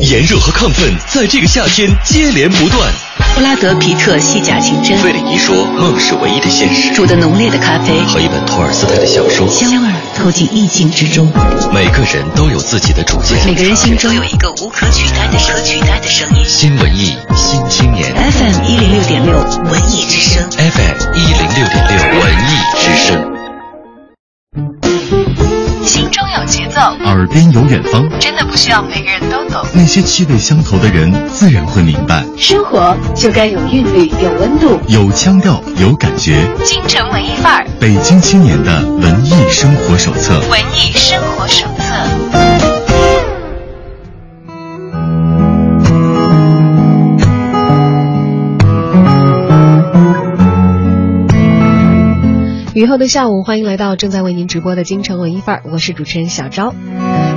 [0.00, 2.92] 炎热和亢奋在这个夏天接连不断。
[3.34, 6.92] 布拉德皮特戏假情真，费里尼说梦是唯一的现实。
[6.94, 11.30] 煮的浓烈的咖啡和一本托尔斯泰的小说，香味透进意境之中。
[11.72, 16.44] 每个人都有自己的主见，每个人心中有一个无可取代的、可取代的声音。
[16.46, 19.34] 新文艺新青年，FM 一零六点六
[19.70, 23.28] 文艺之声，FM 一零六点六文艺之声。
[27.04, 29.64] 耳边有远方，真的不需要每个人都懂。
[29.72, 32.24] 那些气味相投的人，自然会明白。
[32.36, 36.46] 生活就该有韵律，有温度，有腔调，有感觉。
[36.64, 40.38] 京城文艺范儿，北京青年的文艺生活手册。
[40.50, 41.66] 文艺生活手
[52.78, 56.72] 雨后的下午，欢迎来到正在为您直播的京城文艺范儿，我是主持人小昭。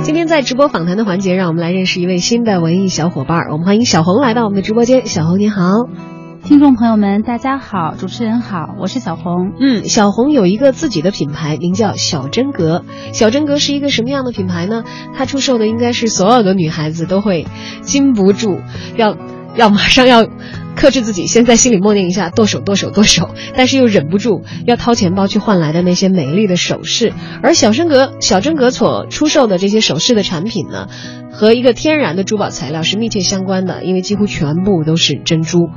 [0.04, 3.48] 今天在直播访谈的环节，让我们来认识一位新的文艺小伙伴儿。
[3.50, 5.04] 我们欢迎小红来到我们的直播间。
[5.04, 5.88] 小红你好，
[6.44, 9.50] 听众朋友们大家好，主持人好，我是小红。
[9.58, 12.84] 嗯，小红有一个自己的品牌，名叫小真格。
[13.12, 14.84] 小真格是一个什么样的品牌呢？
[15.16, 17.48] 它出售的应该是所有的女孩子都会
[17.80, 18.60] 禁不住
[18.96, 19.16] 要
[19.56, 20.26] 要马上要。
[20.74, 27.12] 克制自己，先在心里默念一下“剁手，剁手，剁手”， 但是又忍不住要掏钱包去换来的那些美丽的首饰。
[27.42, 30.88] 而小真格、小真格所出售的这些首饰的产品呢，
[31.30, 35.68] 和一个天然的珠宝材料是密切相关的，因为几乎全部都是珍珠。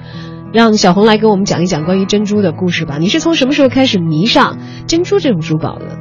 [0.54, 2.98] 让小红来给我们讲一讲关于珍珠的故事吧。
[2.98, 5.98] 你是从什么时候开始迷上珍珠这种珠宝的？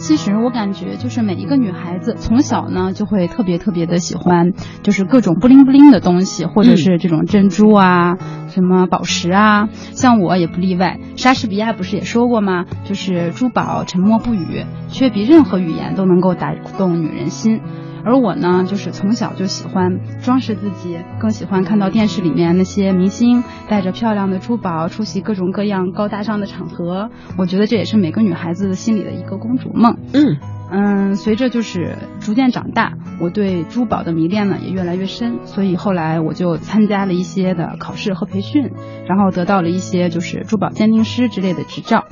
[0.00, 8.16] 其实我感觉，就是每一个女孩子从小呢就会特别特别的喜欢，就是各种不灵不灵的东西，或者是这种珍珠啊，
[8.48, 10.98] 什么宝石啊，像我也不例外。
[11.16, 12.64] 莎士比亚不是也说过吗？
[12.84, 17.60] 就是珠宝沉默不语，却比任何语言都能够打动女人心。
[18.04, 27.10] 而我呢，就是从小就喜欢装饰自己，更喜欢看到电视里面那些明星带着漂亮的珠宝出席各种各样高大上的场合。
[27.36, 29.96] 我觉得这也是每个女孩子心里的一个公主梦。
[30.12, 30.38] 嗯
[30.72, 38.70] 嗯，随着就是逐渐长大，我对珠宝的迷恋呢也越来越深，所以后来我就参加了一些的考试和培训，
[39.08, 42.04] 然后得到了一些就是珠宝鉴定师之类的执照。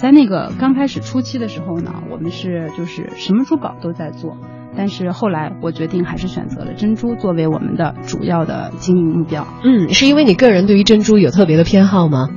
[0.00, 4.38] 在那个刚开始初期的时候呢，我们是就是什么珠宝都在做。
[4.76, 9.46] 但是后来我决定还是选择了珍珠作为我们的主要的经营目标。
[9.64, 12.28] 嗯，是因为你个人对于珍珠有特别的偏好吗？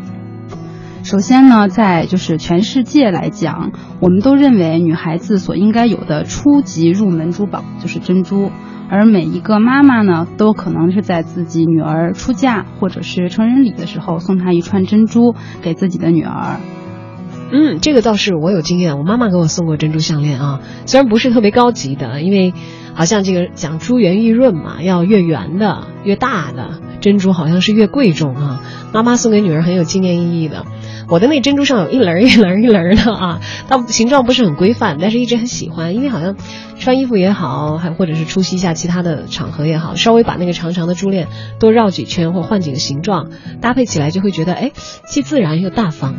[1.03, 8.51] 首先呢，在就是全世界来讲，我们都认为女孩子所应该有的初级入门珠宝就是珍珠，
[8.87, 16.59] 而每一个妈妈呢，都可能是在自己女儿出嫁或者是成人礼的时候送她一串珍珠给自己的女儿。
[17.51, 22.53] 嗯，这个倒是我有经验，我妈妈给我送过珍珠项链啊，虽然不是特别高级的，因为
[22.93, 28.61] 好像这个讲珠圆玉润嘛，要越圆的、越大的珍珠好像是越贵重啊。
[28.93, 30.65] 妈妈送给女儿很有纪念意义的。
[31.09, 36.37] 我的那珍珠上有一轮一轮一轮的啊，它形状不是很规范，但是一直很喜欢，因为好像
[36.79, 41.27] 穿衣服也好，还或者是出席一下其他的场合也好，稍微把那个长长的珠链
[41.59, 43.29] 多绕几圈或换几个形状，
[43.59, 44.71] 搭配起来就会觉得哎，
[45.05, 46.15] 既自然又大方。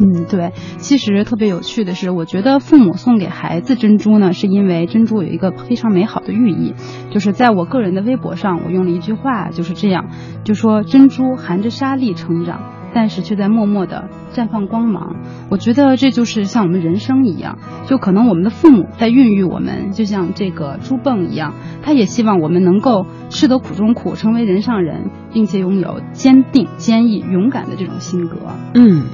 [0.00, 6.74] 嗯，对，其实特别有趣的是，我觉得父母送给孩子珍珠呢，是因为珍珠有一个非常美好的寓意。
[7.10, 10.06] 就是在我个人的微博上，我用了一句话，就是这样，
[10.44, 12.62] 就说珍珠含着沙粒成长，
[12.94, 15.16] 但是却在默默的绽放光芒。
[15.50, 28.38] 我觉得这就是像我们人生一样，就可能我们的父母在孕育我们，就像这个珠迸一样，他也希望我们能够吃得苦中苦，成为人上人，并且拥有坚定、坚毅、勇敢的这种性格。
[28.74, 29.04] 嗯。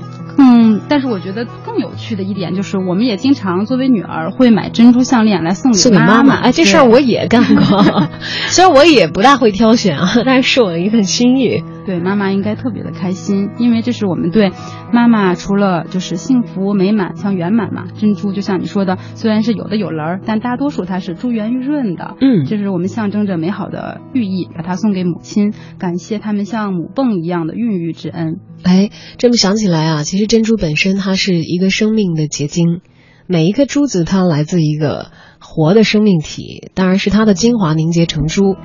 [0.41, 6.37] 嗯，但是我觉得更有趣的一点就是，我们也经常作为女儿会买珍珠项链来送给妈妈。
[6.37, 8.09] 哎，这事儿我也干过，
[8.49, 11.63] 虽然我也不大会挑选啊，但是是我的一份心意。
[11.89, 14.53] 对，妈妈应该特别的开心，因为这是我们对
[14.93, 17.87] 妈妈除了就是幸福美满，像圆满嘛。
[17.97, 22.15] 珍珠就像你说的，虽然是有的有棱儿，但大多数它是珠圆玉润的。
[22.21, 28.35] 嗯，这是我们象征着美好的寓意，把它送给母亲，感谢他们像母蚌一样的孕育之恩。
[28.65, 32.83] 哎，这么想起来啊，其实珍珠本身它是一个生命的结晶，
[33.27, 35.07] 每一颗珠子它来自一个
[35.41, 38.57] 活的生命体，当然是它的精华凝结成珠，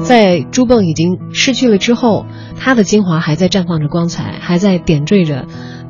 [0.00, 2.26] 在珠蚌已经逝去了之后，
[2.58, 5.46] 它的精华还在绽放着光彩，还在点缀着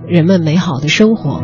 [0.06, 1.42] 人们美好的生活。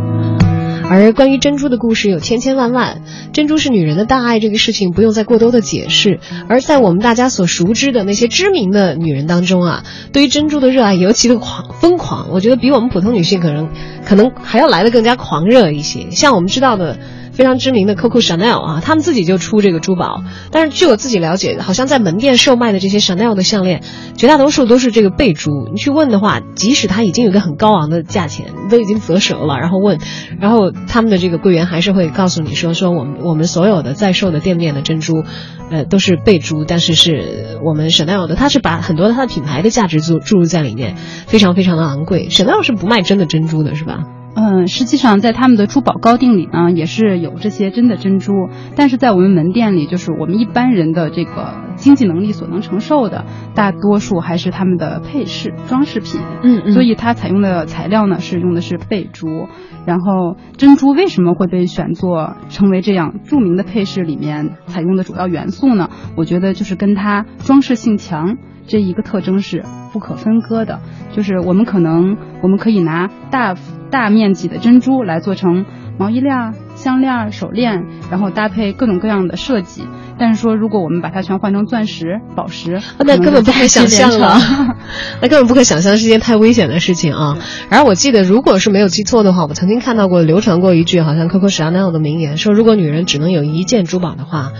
[0.89, 3.03] 而关于珍珠的故事有千千万万，
[3.33, 6.21] 珍珠是女人的大爱，这个事情不用再过多的解释。
[6.49, 13.69] 而在我们大家所熟知的那些知名的女人当中啊，对于珍珠的热爱尤其的狂疯狂，我觉得比我们普通女性可能
[14.05, 16.13] 可能还要来的更加狂热一些。
[16.13, 17.01] 像我们知道的
[17.37, 20.25] 非常知名的 Coco Chanel 啊，他们自己就出这个珠宝。
[20.51, 23.83] 但是据我自己了解，好像在门店售卖的这些 Chanel 的项链，
[24.17, 25.69] 绝大多数都是这个贝珠。
[25.71, 29.99] 你去问的话，即使它已经有个很高昂的价钱，都已经择舌了，然后问，
[30.41, 35.23] 然后他们的这个柜员还是会告诉你说，说我们我们所有的在售的店面的珍珠，
[35.71, 40.97] 呃，都是贝珠，但是是我们 Chanel 的，它是把很多它的品牌的价值注注入在里面，
[41.27, 42.29] 非常非常的昂贵。
[42.31, 44.05] Chanel 是不卖真的珍珠的，是吧？
[44.39, 53.25] 嗯，实际上在他们的珠宝高定里呢，也是有这些真的珍珠，但是在我们门店里，就是我们一般人的这个经济能力所能承受的，
[53.55, 56.21] 大多数还是他们的配饰装饰品。
[56.43, 59.49] 嗯嗯所以它采用的材料呢是用的是贝珠，
[59.87, 65.89] 然后珍珠为什么会被选作成为这样著名的配饰里面采用的主要元素呢？
[66.15, 68.37] 我觉得就是跟它装饰性强
[68.67, 70.81] 这一个特征是不可分割的。
[71.13, 73.55] 就是我们可能我们可以拿大
[73.91, 75.65] 大面积的珍珠来做成
[75.99, 79.83] 毛衣链、项链、手链，然后搭配各种各样的设计。
[80.19, 84.39] 但是说，如果我们把它全换成钻石、宝石，啊那根本不可想象了，
[85.21, 87.37] 那根本不可想象是件太危险的事情啊！
[87.71, 94.53] 而我记得，如果是没有记错的话，我曾经看到过流传过一句好像 Coco Chanel 的名言，说如果女人只能有一件珠宝的话，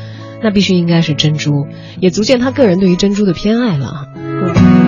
[0.43, 1.67] 那必须应该是珍珠，
[2.01, 4.07] 也足见她个人对于珍珠的偏爱了啊。
[4.55, 4.86] 当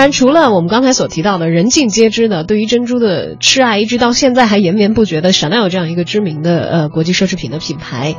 [0.00, 8.14] 然，除了我们刚才所提到的人尽皆知的对于珍珠的痴爱，一直到现在还延绵不绝的 Chanel 这样一个知名的呃国际奢侈品的品牌，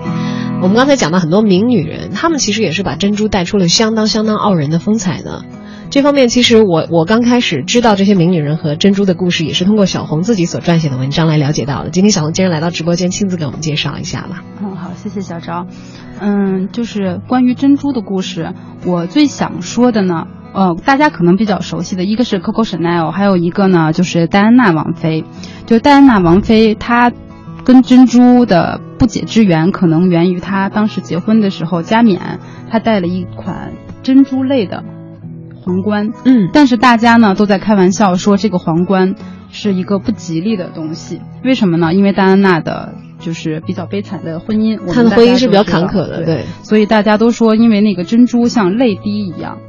[0.62, 5.44] 我们刚才讲到很多名女人，她们其实也是把珍珠带出了相当相当傲人的风采的。
[5.90, 11.90] 这方面，其实我我刚开始知道这些名女人和珍珠的故事，也是通过小红自己所撰写的文章来了解到的。
[11.90, 14.44] 今天小红既然来到直播间，亲自给我们介绍一下吧。
[14.62, 15.68] 嗯，好，谢谢小昭。
[16.22, 18.54] 嗯，就是关于珍珠的故事，
[18.86, 25.24] 我最想说的呢，呃，大家可能比较熟悉的一个是 Coco Chanel，还有一个呢就是戴安娜王妃。
[25.66, 27.12] 就戴安娜王妃，她
[27.64, 32.40] 跟珍珠的不解之缘，可能源于她当时结婚的时候加冕，
[32.70, 33.72] 她戴了一款
[34.04, 34.84] 珍珠类的
[35.64, 36.12] 皇冠。
[36.26, 39.16] 嗯但是大家呢都在开玩笑说这个皇冠
[39.52, 41.94] 是一个不吉利的东西，为什么呢？
[41.94, 46.46] 因为戴安娜的就是比较悲惨的婚姻，她的婚姻是比较坎坷的，对，对。
[46.64, 49.60] 所以大家都说因为那个珍珠像泪滴一样，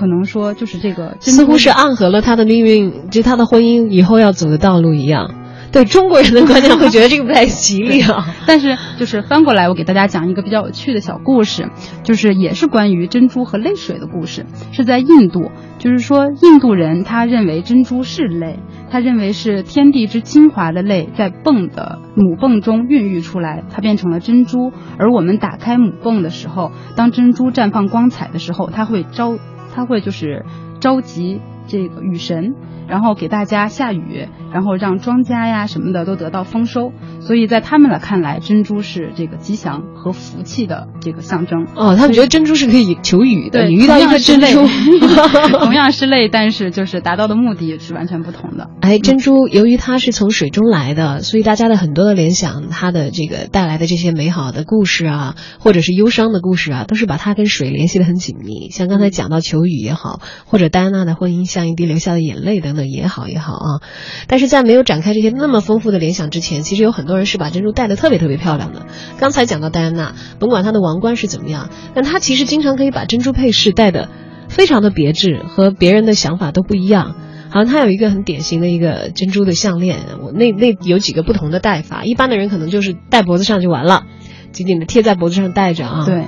[0.00, 5.34] 可能说就是这个似乎是暗合了他的命运，就他的婚姻以后要走的道路一样。
[5.72, 8.26] 对中国人的观念会觉得这个不太吉利啊。
[8.44, 11.68] 但是就是翻过来，我给大家讲一个比较有趣的小故事，
[12.02, 15.52] 就是也是关于珍珠和泪水的故事，是在印度。
[15.78, 18.58] 就是说，印度人他认为珍珠是泪，
[18.90, 24.72] 他认为是天地之精华的泪在泵的母泵中孕育出来，它变成了珍珠。
[24.98, 29.36] 而我们打开母泵的时候，当珍珠绽放光彩的时候，它会召，
[29.74, 30.44] 他会就是
[30.80, 31.40] 着急
[31.70, 32.54] 这个雨神。
[32.90, 36.90] 然后给大家下雨，然后让庄稼呀什么的都得到丰收。
[37.20, 41.68] 所以在他们来看来，珍珠是这个吉祥和福气的这个象征。
[41.76, 43.60] 哦，他们觉得珍珠是可以求雨的。
[43.60, 44.66] 对，你遇到一颗珍珠，
[45.60, 48.68] 同样是泪，但是就是达到的目的是完全不同的。
[48.80, 58.68] 哎，珍珠由于它是从水中来的，所以大家的很多的联想，它的这个带来的这些美好的故事啊，或者是忧伤的故事啊，都是把它跟水联系的很紧密。
[58.70, 63.80] 像刚才讲到求雨也好，或者戴安娜的婚姻一滴流下的眼泪等等也好也好啊。
[64.26, 68.86] 但是在没有展开这些那么丰富的联想之前，其实有很多人是把珍珠戴的特别特别漂亮的。
[69.18, 74.08] 刚才讲到戴安娜，甭管她的王冠是怎么样，但她其实经常可以把珍珠配饰戴的
[74.48, 77.14] 非常的别致，和别人的想法都不一样。
[77.50, 84.04] 好像她有一个很典型的一个珍珠的项链，我那那有几个不同的戴法，一般的人可能就是戴脖子上就完了，
[84.52, 86.04] 紧紧的贴在脖子上戴着啊。
[86.04, 86.24] 对，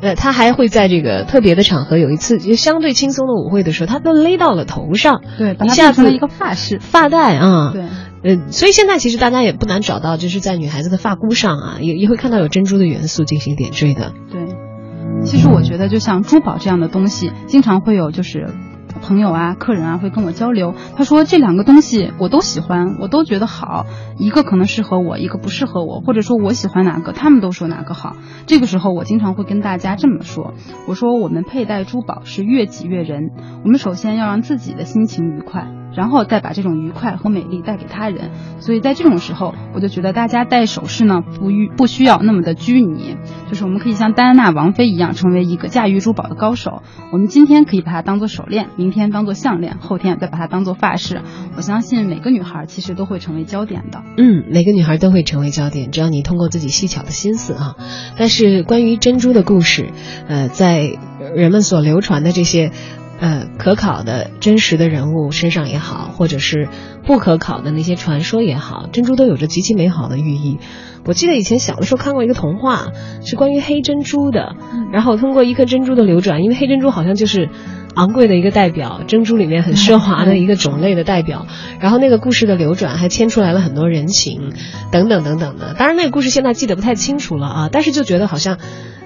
[0.00, 6.78] 呃，他还会在这个特别的场合，有一次就相对轻松的舞会的时候，他都勒到了头上，对，把一下子一个发饰。
[6.80, 7.72] 发带啊。
[7.72, 7.82] 对，
[8.36, 14.12] 呃，所以现在其实大家也不难找到，就是在女孩子的发箍上啊，也也会看到有珍珠的元素进行点缀的。
[14.30, 14.40] 对，
[15.24, 18.48] 其实我觉得就像珠宝这样的东西，经常会有就是。
[19.00, 23.86] 朋友啊，客人啊会跟我交流，他说这两个东西我都喜欢，我都觉得好，
[24.18, 28.16] 一个可能适合我，一个不适合我，或者说我喜欢哪个，他们都说哪个好。
[28.46, 30.54] 这个时候我经常会跟大家这么说，
[30.86, 33.30] 我说我们佩戴珠宝是悦己悦人，
[33.64, 35.81] 我们首先要让自己的心情愉快。
[35.94, 38.30] 然后再把这种愉快和美丽带给他人，
[38.60, 43.16] 所以在这种时候，我就觉得大家戴首饰呢，不需不需要那么的拘泥，
[43.48, 46.82] 就是我们可以像戴安娜王妃一样，成为一个驾驭珠宝的高手。
[47.12, 51.20] 我们今天可以把它当做手链，明天当做项链，后天再把它当做发饰。
[51.56, 54.02] 我相信每个女孩其实都会成为焦点的。
[54.16, 57.76] 嗯，每个女孩都会成为焦点，只要你通过自己细巧的心思啊。
[58.16, 59.90] 但是关于珍珠的故事，
[60.28, 60.98] 呃，在
[61.34, 62.72] 人们所流传的这些。
[63.22, 66.68] 呃可考的真实的人物身上也好，或者是
[67.06, 70.58] 不可考的那些传说也好，珍珠都有着极其美好的寓意。
[71.04, 72.88] 我记得以前小的时候看过一个童话，
[73.24, 74.56] 是关于黑珍珠的，
[74.92, 77.48] 然后通过一颗珍珠的流转，因为黑珍珠好像就是。
[77.94, 81.46] 昂贵的一个代表，珍珠里面很奢华的一个种类的代表，
[81.78, 84.54] 然后那个故事的流转还牵出来了很多人情，
[84.90, 85.74] 等等等等的。
[85.74, 88.56] 当然那个故事现在记得不太清楚了啊，但是就觉得好像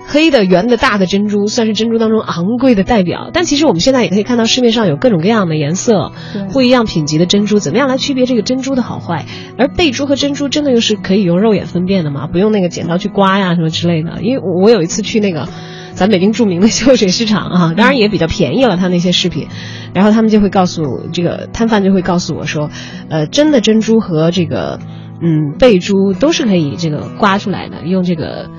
[0.07, 3.31] 黑的、圆的、大的珍珠算是珍珠当中昂贵的代表。
[3.33, 6.13] 但其实我们现在也可以看到市面上有各种各样的颜色，
[6.53, 9.27] 不一样品级的珍珠，怎么样来区别这个珍珠的好坏？
[9.59, 12.27] 而贝珠和珍珠真的又是可以用肉眼分辨的吗？
[12.27, 14.23] 不用那个剪刀去刮呀什么之类的？
[14.23, 15.49] 因为我有一次去那个。
[15.97, 19.49] 咱北京著名的秀水市场啊，当然也比较便宜了，他那些饰品，
[19.95, 22.69] 然后他们就会告诉这个摊贩就会告诉我说，
[23.09, 24.79] 呃，真的珍珠和这个
[25.23, 28.51] 嗯贝珠都是可以这个刮出来的，用这个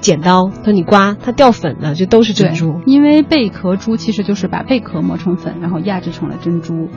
[0.00, 6.88] 剪刀说你刮，它掉粉的就都是珍珠，因为贝壳珠其实就是把贝壳磨成粉，然后压制成了珍珠。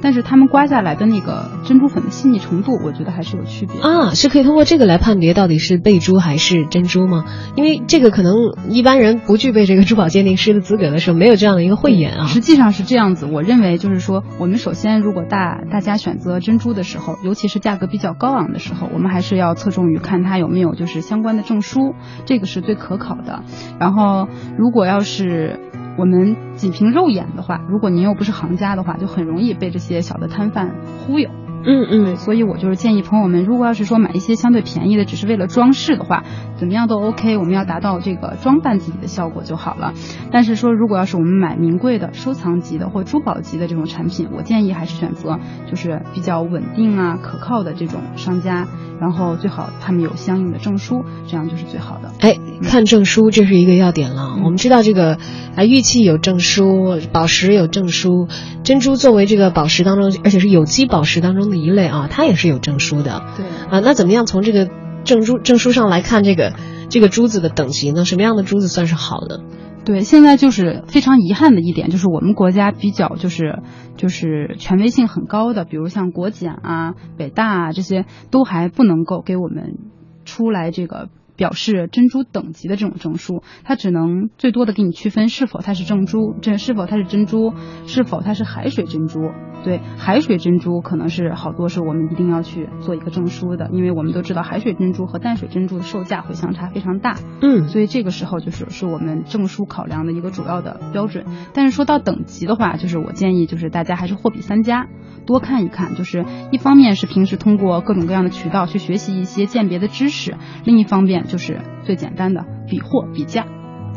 [0.00, 4.14] 但是他们刮下来的那个珍珠粉的细腻程度，我觉得还是有区别啊。
[4.14, 7.24] 是可以通过这个来判别到底是贝珠还是珍珠吗？
[7.56, 8.34] 因为这个可能
[8.68, 12.26] 一般人不具备这个珠宝鉴定师的资格的时候，没有这样的一个慧眼啊。
[12.26, 23.42] 实际上是这样子，我认为就是说，我们首先如果大大家选择珍珠的时候，尤其是价格比较高昂的时候，我们还是要侧重于看它有没有就是相关的证书，这个是最可考的。
[23.78, 25.58] 然后如果要是。
[25.98, 31.28] 我们仅凭肉眼的话，如果您又不是行家的话，就很容易被这些小的摊贩忽悠。
[31.64, 36.22] 嗯嗯，所以我就是建议朋友们，如果要是说买一些相对便宜的，只是为了装饰的话，
[36.58, 37.38] 怎么样都 OK。
[37.38, 39.94] 我们要达到这个装扮自己的效果就好了。
[40.30, 45.38] 但是说，如果要是我们买名贵的、收藏级的或珠宝级的这种产品，我建议还是选择
[45.68, 48.68] 就是比较稳定啊、可靠的这种商家，
[49.00, 52.12] 然后最好他们有相应的证书，这样就是最好的。
[52.20, 54.36] 哎，看证书这是一个要点了。
[54.44, 55.18] 我们知道这个
[55.56, 58.28] 啊，玉器有证书，宝石有证书，
[58.62, 61.48] 珍珠作为这个宝石当中，而且是有机宝石当中。
[61.48, 63.22] 的一类啊，它也是有证书的。
[63.38, 64.68] 对啊，那怎么样从这个
[65.08, 66.52] 证书证书上来看这个
[66.90, 68.04] 这个珠子的等级呢？
[68.04, 69.40] 什么样的珠子算是好的？
[69.86, 73.62] 对，现在就是非常遗憾的一点，就是我们国家比较就是
[73.96, 79.78] 就是权威性很高的，比如像国检啊、北大啊这些，都还不能够给我们
[80.26, 81.08] 出来这个。
[81.38, 87.54] 表示珍珠等级的这种证书，它只能最多的给你区分是否它是正珠，这是否它是珍珠，
[87.86, 89.30] 是否它是海水珍珠。
[89.64, 97.16] 对，海水珍珠可能是好多是我们一定要去做一个证书的，因为我们都知道海水珍珠和淡水珍珠的售价会相差非常大。
[97.40, 101.24] 嗯，所以这个时候就是是我们证书考量的一个主要的标准。
[101.54, 104.88] 但是说到等级的话，就是我建议就是大家还是货比三家。
[105.26, 113.44] 多看一看，就是一方面是平时通过各种各样的渠道去学习一些鉴别的知识，另一方面就是最简单的比货比价，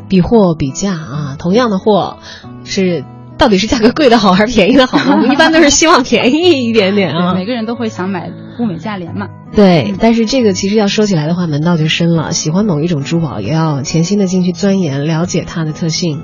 [0.09, 2.19] 比货比价啊，同样的货
[2.63, 3.03] 是
[3.37, 5.13] 到底是价格贵的好还是便宜的好呢？
[5.17, 9.27] 我们一般都是希望便宜一点点啊，每个人都会想买物美价廉嘛。
[9.53, 12.31] 对，但是这个其实要说起来的话，门道就深了。
[12.31, 16.23] 喜欢某一种珠宝，也要潜心的进去钻研，了解它的特性。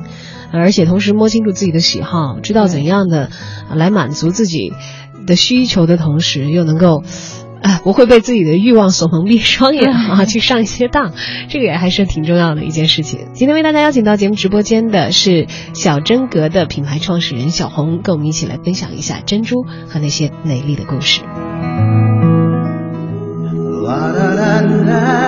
[0.53, 3.29] 而且同时摸清楚自己的喜好，知道怎样的
[3.73, 4.71] 来满足自己
[5.25, 7.03] 的需求的同时，又能够，
[7.61, 11.13] 哎，不会被自己的欲望所蒙蔽双眼啊， 去上一些当，
[11.49, 13.29] 这个也还是挺重要的一件事情。
[13.33, 21.21] 今天为大家邀请到节目直播间的是小真格的品牌创始人小红，跟我们一起来分享一下珍珠和那些美丽的故事。
[23.87, 25.26] 特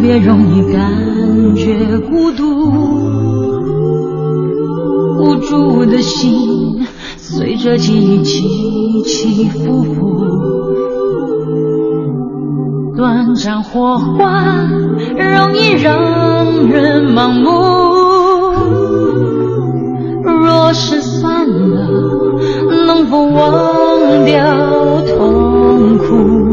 [0.00, 2.44] 别容易感觉孤独，
[5.18, 6.86] 无助的心
[7.18, 10.26] 随着记忆起起伏伏，
[12.96, 14.42] 短暂火花
[15.16, 17.50] 容易让人盲目，
[20.24, 21.86] 若是散了，
[22.86, 26.49] 能否忘掉痛苦？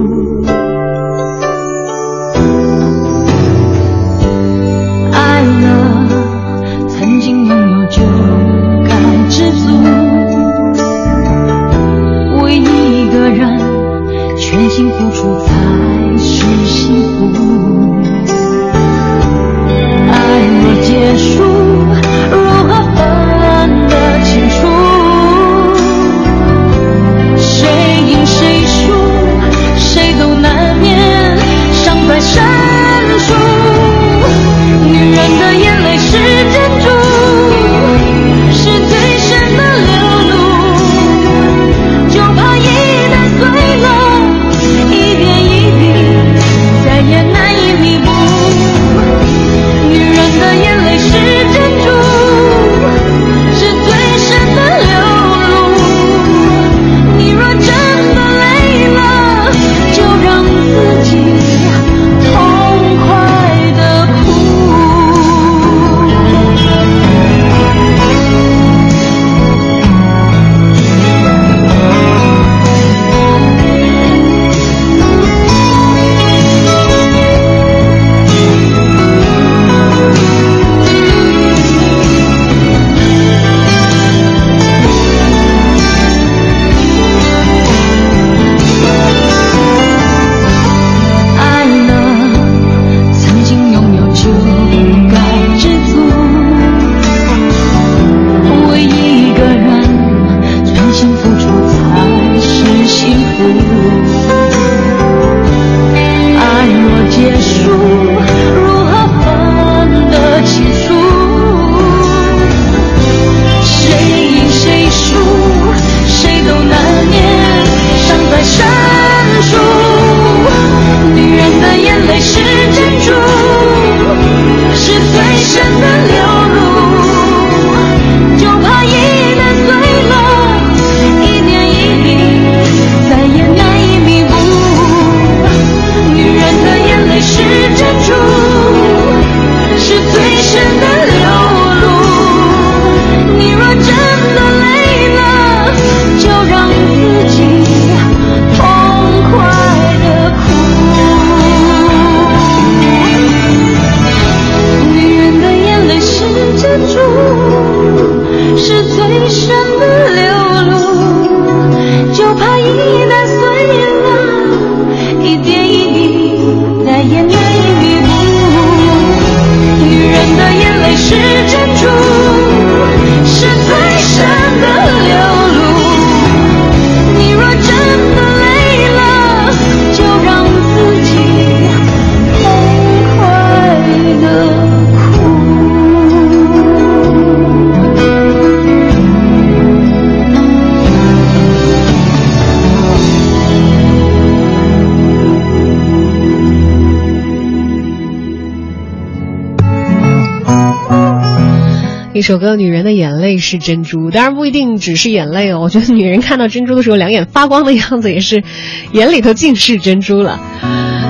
[202.17, 205.59] 一首歌《女人的眼泪是珍珠》，当然不一定只是眼泪哦。
[205.59, 208.43] 我觉得女人看到珍珠的时候，两眼发光的样子也是，
[208.91, 210.39] 眼里头尽是珍珠了。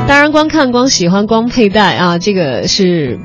[0.05, 3.19] 当然，光看、光喜欢、光佩戴啊，这个是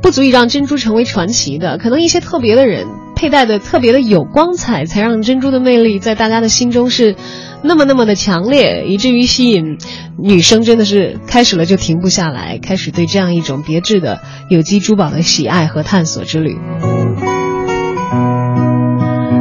[0.00, 1.78] 不足以让珍珠成为传奇的。
[1.78, 2.86] 可能一些特别的人
[3.16, 7.16] 佩戴的特别的有光彩，才让珍珠的魅力在大家的心中是
[7.62, 9.78] 那么那么的强烈，以至于吸引
[10.18, 16.56] 女生真的是开始了就停不下来，开始对这样一种别致的有机珠宝的喜爱和探索之旅。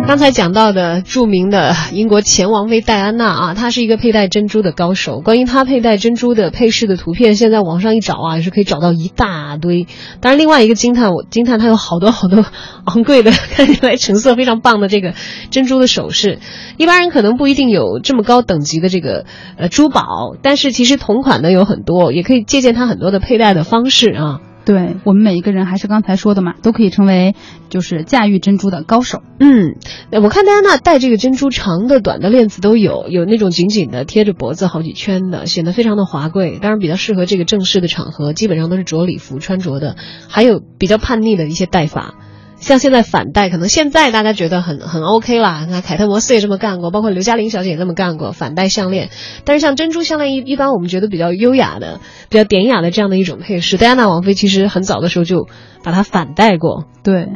[0.07, 5.19] 刚才讲到的著名的英国前王妃戴安娜啊，她是一个佩戴珍珠的高手。
[5.19, 9.87] 关于她佩戴珍珠的配饰的图片，现在网上一找啊，也是可以找到一大堆。
[10.21, 12.45] 当然，另外一个惊叹，我惊叹她有好多好多
[12.85, 15.15] 昂贵的，看起来成色非常棒的这个
[15.49, 16.39] 珍珠的首饰。
[16.77, 19.25] 一般人可能不一定有这么高等级的这个
[19.57, 24.39] 呃珠宝，但是其实同款的有很多，也可以借鉴她很多的佩戴的方式啊。
[24.65, 27.35] 对我们每一个人还是刚才说的嘛，都可以成为
[27.69, 29.21] 就是驾驭珍珠的高手。
[29.39, 29.75] 嗯，
[30.23, 36.57] 我看戴安娜戴这个珍珠长的、短的链子都有，有那种紧紧的贴着脖子好几圈的，显得非常的华贵。
[36.59, 39.95] 当然比较适合这个正式的场合，基本上都是着礼服穿着的。
[40.27, 42.15] 还有比较叛逆的一些戴法，
[42.57, 45.67] 像现在反戴，可能现在大家觉得很很 OK 啦。
[45.69, 49.09] 那凯特摩斯也这么干过，包括刘嘉玲小姐也这么干过反戴项链。
[49.43, 55.47] 但是像珍珠项链一一般我们觉得比较优雅的、比较典雅的这样的一种配饰，戴安娜王妃其实很早的时候就
[55.83, 56.85] 把它反戴过。
[57.03, 57.27] 对，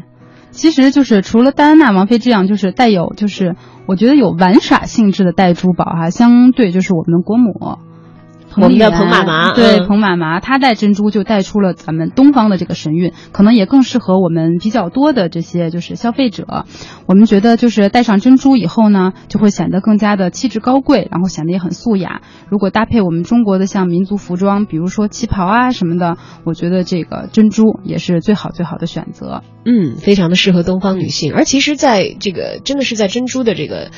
[0.52, 3.56] 其实就是除了戴安娜王妃这样，就是带有就是
[3.88, 7.89] 我觉得有玩耍性质的戴珠宝哈、相对就是我们的国母。
[8.56, 16.66] 我们的彭妈妈对嗯彭妈妈，她戴珍珠就带出了咱们东方的这个神韵，可能也更适合我们比较多的这些就是消费者。
[17.06, 22.22] 我们觉得就是戴上珍珠以后呢，就会显得更加的气质高贵，然后显得也很素雅。
[22.50, 29.44] 如果搭配我们中国的像民族服装，比如说旗袍啊什么的，我觉得这个珍珠也是最好最好的选择。
[29.66, 31.34] 嗯，非常的适合东方女性。
[31.34, 33.92] 而其实，在这个真的是在珍珠的这个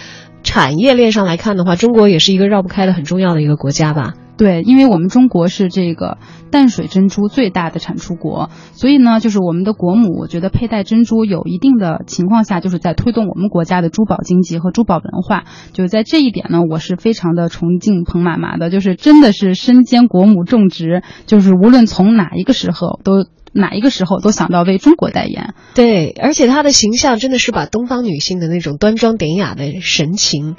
[0.44, 4.14] 产业链上来看的话，中国也是一个绕不开的很重要的一个国家吧。
[4.42, 6.18] 对，因为我们中国是这个
[6.50, 15.44] 淡水珍珠最大的产出国，所以呢，就是我们的国母，我觉得佩戴珍珠有一定的情况下，就是在推动我们国家的珠宝经济和珠宝文化。
[15.74, 23.28] 就是在这一点呢，我是非常的崇敬彭妈妈的，就是真的是身兼国母重职，就是无论从哪一个时候都。
[23.54, 30.56] 哪一个时候都想到为中国代言，对，而且她的形象真的是把东方女性的那种端庄典雅的神情，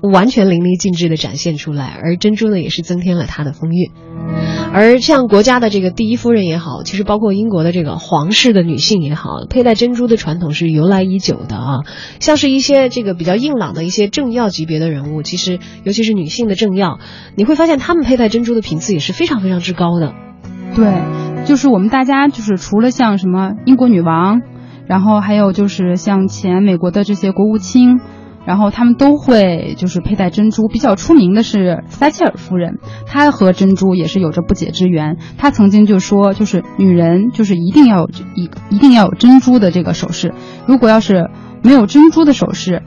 [0.00, 1.98] 完全淋漓尽致的展现出来。
[2.02, 3.90] 而珍珠呢，也是增添了它的风韵。
[4.72, 11.78] 而像国家的这个第一夫人也好，其实包括英国的这个皇室的女性也好，佩戴珍珠的传统是由来已久的啊。
[12.20, 16.98] 像是一些这个比较硬朗的一些政要级别的人物，其实尤其是女性的政要，
[17.36, 20.12] 你会发现他们佩戴珍珠的频次也是非常非常之高的。
[20.74, 24.42] 对，就是我们大家就是除了像什么英国女王，
[24.86, 28.00] 然后还有就是像前美国的这些国务卿，
[28.46, 30.68] 然后他们都会就是佩戴珍珠。
[30.68, 35.18] 比较出名的是撒切尔夫人，她和珍珠也是有着不解之缘。
[35.36, 40.32] 她曾经就说，就是女人就是一定要有一一定要有珍珠的这个首饰，
[40.66, 41.28] 如果要是
[41.62, 42.82] 没有珍珠的首饰。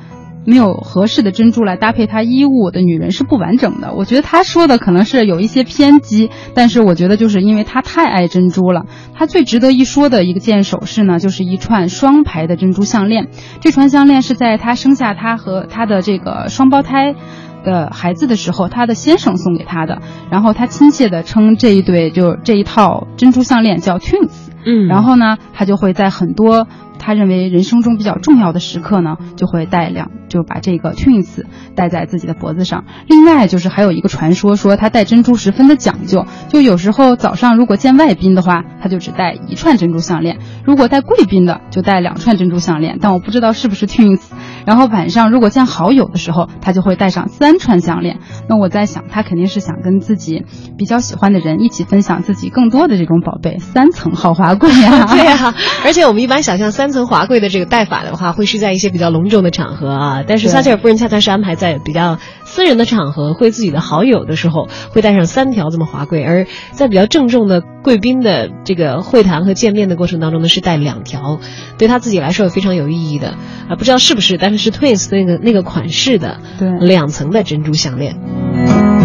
[0.45, 3.93] 没有合适的珍珠来搭配她衣物的女人是不完整的。
[3.93, 8.86] 我觉得她说的可能是有一些偏激，但是我觉得就是因为她太爱珍珠了。
[9.13, 13.28] 她最值得一说的一个件首饰呢，就是一串双排的珍珠项链。
[13.60, 17.15] 这串项链是在她生下她和她的这个双胞胎。
[17.62, 24.32] 的孩子的时候，她的先生送给她的，然后她亲切的称这一对就这一套珍珠项链叫 twins，
[24.65, 31.44] 嗯然后呢，她就会在很多她认为人生中比较重要的时刻呢，就会戴两就把这个 twins
[31.76, 32.86] 戴在自己的脖子上。
[33.08, 42.98] 另外就是还有一个传说说她戴珍珠十分的讲究，就有时候早上如果见外宾的话，她就只戴一串珍珠项链；如果带贵宾的就戴两串珍珠项链。
[43.02, 44.22] 但我不知道是不是 twins。
[44.65, 48.20] 然后晚上如果见好友的时候，他就会戴上三串项链。
[48.48, 50.46] 那我在想，他肯定是想跟自己
[50.78, 60.19] 比较喜欢的人一起分享自己更多的这种宝贝，三层豪华柜呀、对啊，而且我们一般想象三层华贵的这个戴法的话，会是在一些比较隆重的场合啊。
[60.28, 71.40] 但是撒切尔夫人恰恰是安排在比较私人的场合，会自己的好友的时候会带上三条这么华贵，而在比较郑重的贵宾的这个会谈和见面的过程当中呢，是带两条，
[71.78, 73.36] 对他自己来说也非常有意义的
[73.70, 73.76] 啊。
[73.78, 78.99] 不知道是不是，但是是 Twins 那个那个款式的对两层的珍珠项链。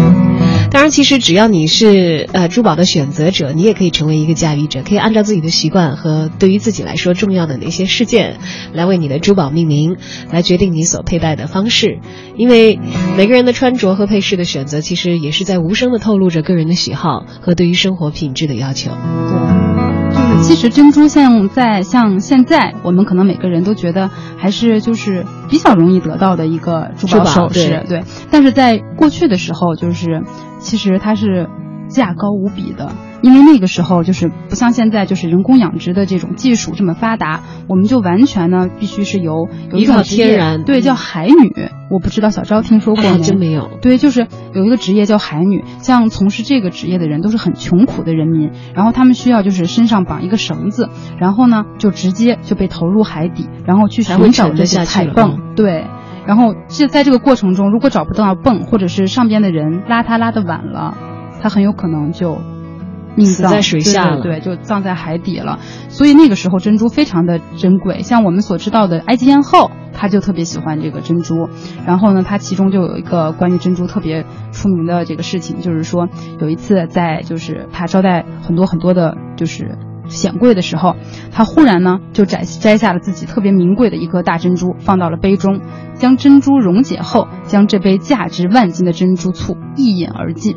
[0.75, 8.39] 当然，其实只要你是呃珠宝的选择者，你也可以成为一个驾驭者，可以按照自己的习惯和对于自己来说重要的那些事件，
[8.73, 9.95] 来为你的珠宝命名，
[10.33, 11.99] 来决定你所佩戴的方式。
[12.35, 12.77] 因为
[13.15, 18.91] 每个人的穿着和配饰的选择，其实也是在无声的透露着个人的喜好和对于生活品质的要求。
[18.91, 28.03] 对就是其实珍珠像在像现在，我们可能每个人都觉得还是就是比较容易得到的一个珠珠宝宝首饰，对对。
[28.29, 30.23] 但是在过去的时候，就是
[30.65, 31.47] 其实它是
[31.87, 41.69] 价高无比的，因为那个时候就是不像现在，就是人工养殖的这种技术这么发达，我们就完全呢必须是由有一依靠种职业天然对，叫海女。
[41.91, 43.23] 我不知道小昭听说过还没？
[43.23, 43.69] 真没有。
[43.79, 44.25] 对，就是
[44.55, 55.85] 有一个职业叫海女，像从事这个职业的人都是很穷苦的人民，然后他们需要就是身上绑一个绳子，然后呢就直接就被投入海底，然后去寻找这些彩泵，对。
[56.27, 60.97] 然后这在这个过程中，如果找不到泵，或者是上边的人拉他拉的晚了，
[61.41, 62.37] 他很有可能就
[63.15, 65.59] 命葬死在水下了对对对，就葬在海底了。
[65.89, 71.47] 所以那个时候珍珠非常的珍贵，像我们所知道的埃及艳后，她就特别喜欢这个珍珠。
[71.85, 76.09] 然后呢，她其中就有一个关于珍珠特别出名的这个事情，就是说
[76.39, 79.77] 有一次在就是她招待很多很多的，就是。
[80.07, 80.95] 显贵的时候，
[81.31, 85.61] 他忽然呢就摘摘下了自己特别名贵的一颗大珍珠，放到了杯中，
[85.95, 90.55] 将珍珠溶解后，将这杯价值万金的珍珠醋一饮而尽。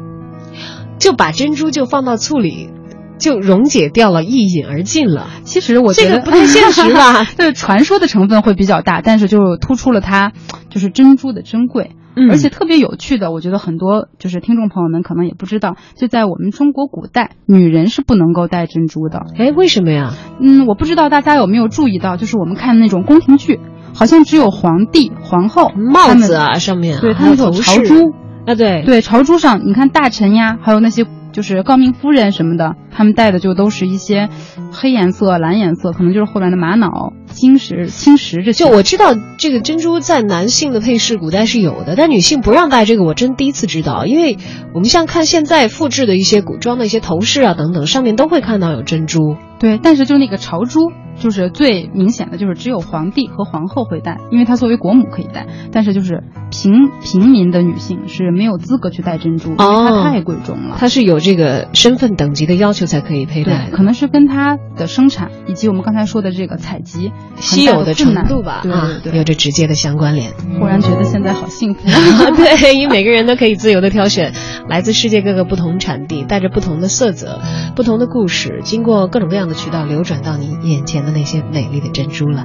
[0.98, 2.70] 就把珍珠就放到醋里，
[3.18, 5.28] 就溶解掉了，一饮而尽了。
[5.44, 10.32] 其实我觉得这个不太现实吧 对，传说的成分会比较大，但是就突出了它
[10.70, 11.92] 就是珍珠的珍贵。
[12.18, 19.22] 嗯而且特别有趣的，我觉得很多就是听众朋友们可能也不知道，就在我们中国古代，女人是不能够戴珍珠的。
[19.38, 20.12] 哎，为什么呀？
[20.40, 23.61] 嗯，我不知道大家有没有注意到，就是我们看那种宫廷剧，
[23.94, 28.12] 好像只有皇帝、皇后帽子，啊，上面啊对他们有朝珠，
[28.46, 31.04] 啊，对对朝珠上，你看大臣呀，还有那些
[31.38, 34.29] 就是诰命夫人什么的，他们戴的就都是一些
[34.72, 38.64] 黑颜色、蓝颜色，可能就是后来的玛瑙、青石、青石这些。
[38.64, 44.05] 就我知道这个珍珠在男性的配饰古代是有的，但女性不让戴这个，我真第一次知道。
[44.05, 44.37] 因为
[44.74, 49.37] 我们像看现在复制的一些古装的一些头饰啊等等，上面都会看到有珍珠。
[49.59, 60.77] 对，但是就那个朝珠，就是最明显的，就是只有皇帝和皇后会戴，因为她作为国母可以戴，但是就是平平民的女性是没有资格去戴珍珠，因为哦它太贵重了。
[60.79, 70.33] 它是有这个身份等级的要求才可以佩戴可能是跟它的生产以及我们刚才说的这个采集稀有的程度吧，对啊对，对有着直接的相关联。
[70.61, 71.81] 忽然觉得现在好幸福。
[72.37, 74.33] 对，因为每个人都可以自由的挑选
[74.68, 77.40] 来自世界各个不同产地、带着不同的色泽、
[77.74, 82.44] 不同的故事，经过各种各样的渠道流转到你眼前的那些美丽的珍珠了。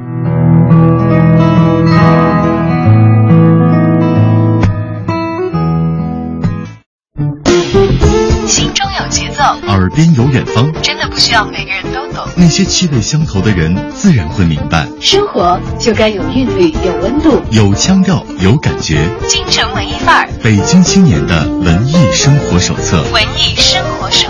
[9.83, 12.25] 耳边有远方，真的不需要每个人都懂。
[12.37, 14.87] 那些气味相投的人自然会明白。
[15.01, 17.41] 生活就该有韵律，有温度。
[17.51, 19.05] 有腔调，有感觉。
[19.27, 23.03] 京城文艺范儿，北京青年的文艺生活手册。
[23.11, 24.29] 文艺生活手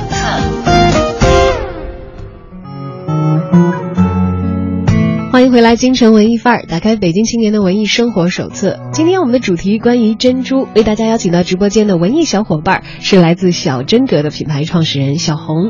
[5.54, 8.80] 回来，京城文艺范儿，打开北京青年的文艺生活手册。
[8.92, 15.70] 今天我们的主题关于珍珠，为大家邀请到直播间的文艺小伙伴是来自小真格的品牌创始人小红。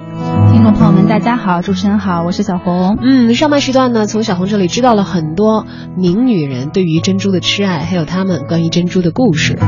[0.53, 2.97] 听众朋友们，大家好，主持人好，我是小红。
[3.01, 5.65] 嗯，上半时段呢，从小红这里知道了很多
[5.97, 9.59] 名女人对于珍珠的痴爱，还有她们关于珍珠的故事。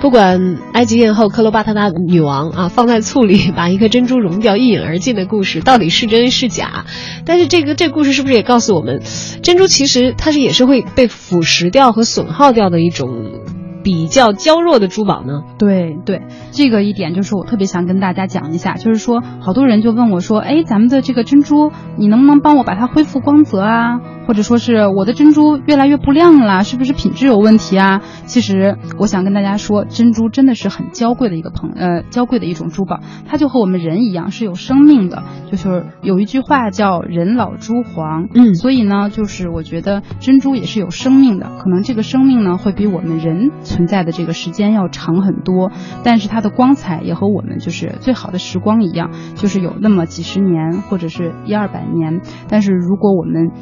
[0.00, 6.84] 不管埃及艳后克罗巴特纳女王啊，放在醋里把一颗珍珠溶掉一饮而尽的故事，到底是真是假？
[7.24, 9.00] 但是这个这故事是不是也告诉我们，
[9.42, 13.42] 珍珠其实它是也是会被腐蚀掉和损耗掉的一种
[13.82, 15.42] 比较娇弱的珠宝呢？
[15.58, 24.00] 对对，这个一点就是我特别想跟大家讲一下，就是说好多人就问我说，哎，咱们的这个珍珠，你能不能帮我把它恢复光泽啊？
[24.26, 28.02] 或者说是我的珍珠越来越不亮了，是不是品质有问题啊？
[28.24, 35.22] 其实我想跟大家说，珍珠真的是很娇贵的一个朋呃娇贵的一种珠宝，它就和我们人一样是有生命的。
[35.50, 45.70] 就是有一句话叫“人老珠黄”，嗯所以呢，就是我觉得珍珠也是有生命的，可能这个生命呢会比我们人存在的这个时间要长很多，
[46.02, 53.52] 但是它的光彩也和我们就是最好的时光一样，就是有那么几十年或者是一二百年，但是如果我们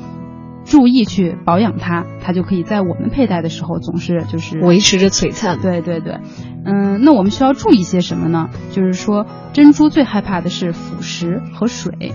[0.65, 5.61] 注意去保养它，它就可以在我们佩戴的时候总是就是维持着璀璨。
[5.61, 6.19] 对对对，
[6.65, 8.49] 嗯，那我们需要注意些什么呢？
[8.71, 12.15] 就是说，珍珠最害怕的是腐蚀和水，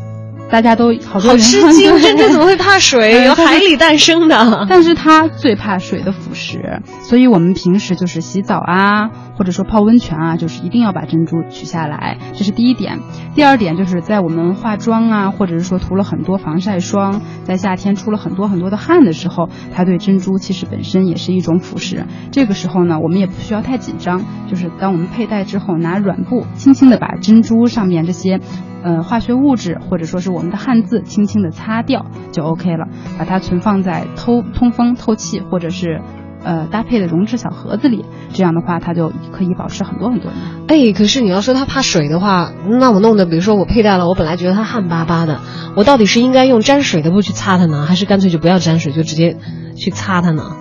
[0.52, 3.24] 大家都好多好人吃惊，对珍珠怎么会怕水？
[3.26, 4.66] 由海里诞生的。
[4.68, 13.00] 但是它最怕水的腐蚀，所以我们平时就是洗澡啊，或者说泡温泉啊，就是一定要把珍珠取下来，这是第一点。
[13.36, 22.06] 第二点就是在我们化妆啊，或者是说涂了很多防晒霜，在夏天出了很多很多的汗的时候，它对珍珠其实本身也是一种腐蚀。
[22.32, 28.40] 这个时候呢，我们也不需要太紧张，就是当我们佩戴之后，拿软布轻轻的把珍珠上面这些。
[28.84, 32.88] 呃，化学物质或者说是我们的汉字，轻轻的擦掉就 OK 了。
[33.18, 36.02] 把它存放在透通风、透气或者是
[36.44, 40.44] 呃搭配的溶质小盒子里，这样的话它就可以保持很多很多年。
[40.68, 45.42] 哎，可是你要说它怕水的话，那我弄的，比如说我佩戴了，我本来觉得它汗巴巴的，
[45.76, 49.38] 我到底是应该用沾水的布去擦它呢，还是干脆就不要沾水，就直接
[49.76, 50.56] 去擦它呢？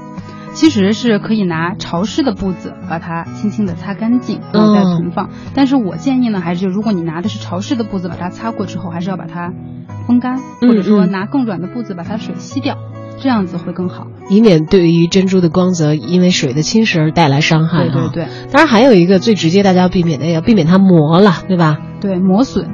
[0.58, 5.30] 其实是可以拿潮湿的布子把它轻轻的擦干净，然后再存放。
[5.54, 9.52] 但是我建议呢，还是就如果你拿的是潮湿的布子，把它擦过之后，还是要把它
[10.08, 12.76] 风干，或者说嗯拿更软的布子把它水吸掉，
[13.20, 14.08] 这样子会更好。
[14.28, 17.92] 以免对于珍珠的光泽因为水的侵蚀而带来伤害、啊。
[17.92, 21.78] 对对对当然还有一个最直接大家要避免的，要避免它磨了，对吧？
[22.00, 22.66] 对，磨损。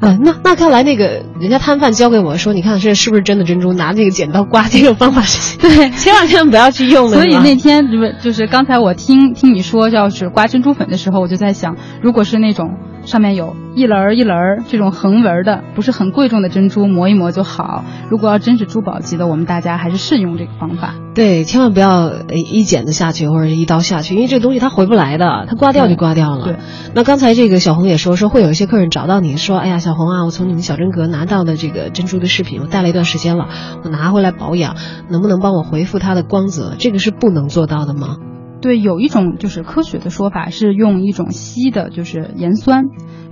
[0.00, 3.72] 啊，那那看来那个人家摊贩教给我说，你看这是不是真的珍珠？
[3.72, 7.16] 拿那个剪刀刮这种方法是， 对，千万千万不要去用的。
[7.16, 12.76] 所以那天就是就是刚才我听听你说要是刮珍珠粉的时候，我就在想，如果是那种
[13.06, 17.84] 上面有一轮儿一轮儿这种横纹儿的，不是很贵重的珍珠，磨一磨就好。
[18.10, 20.94] 如果要真是珠宝级的，我们大家还是慎用这个方法。
[21.14, 26.44] 对，千万不要呃一剪子下去或者是一刀下去，因为这东西它回不来的，它刮掉就刮掉了。
[26.44, 26.56] 对，
[26.94, 33.48] 那刚才这个小红也说，说会有一些客人找到你说，哎呀，小红啊，我从你们小珍阁拿到的这个珍珠的饰品，我戴了一段时间了，
[33.84, 34.74] 我拿回来保养，
[35.08, 36.74] 能不能帮我恢复它的光泽？
[36.78, 38.16] 这个是不能做到的吗？
[38.66, 42.82] 对，有一种就是科学的说法是用一种稀的，就是盐酸，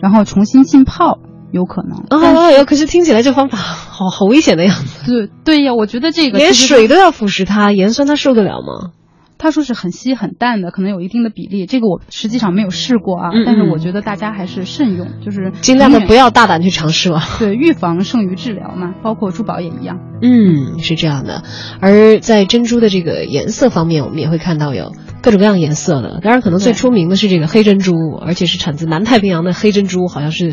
[0.01, 1.18] 然后重新浸泡，
[1.51, 2.05] 有可能。
[2.11, 8.92] 哦，有，可是听起来这方法好好危险的样子，对对呀，我觉得这个连水都要腐蚀它，盐酸它受得了吗？
[9.37, 11.66] 他说是很稀很淡的，可能有一定的比例。
[11.66, 17.20] 这个我实际上没有试过啊，但是我觉得大家还是慎用，就是尽量的不要大胆去尝试了。
[17.40, 19.99] 对预防胜于治疗嘛，包括珠宝也一样。
[20.23, 21.42] 嗯，是这样的。
[21.81, 24.92] 而在珍珠的这个颜色方面，我们也会看到有
[25.25, 26.21] 各种各样颜色的。
[26.23, 30.53] 当然，可能最出名的是这个黑珍珠，而且是产自南太平洋的黑珍珠，好像是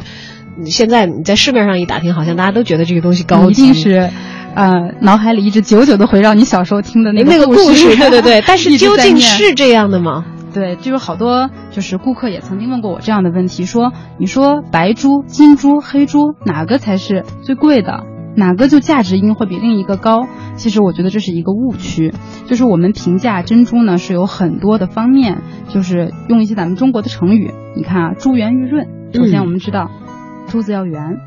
[0.57, 4.09] 嗯现在你在市面上一打听，好像大家都觉得这个东西高级，一定是，
[4.55, 8.41] 呃，脑海里一直久久的回绕你小时候听的那那个故故事，对对对。
[8.47, 10.23] 但是究竟是这样的吗？
[10.53, 18.03] 对，就有好多就是顾客也曾经问过我这样的问题，说你说白珠、金珠、黑珠哪个才是最贵的？
[18.35, 20.27] 哪个就价值一定会比另一个高？
[20.55, 22.13] 其实我觉得这是一个误区，
[22.45, 28.87] 就是我们评价珍珠呢是有很多的方面，就是用一些咱们中国的成语，你看啊，珠圆玉润。
[29.13, 29.91] 首先我们知道，
[30.47, 31.17] 珠子要圆，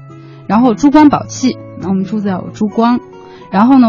[0.46, 3.00] 然后珠光宝气，那我们珠子要有珠光，
[3.50, 3.88] 然后呢，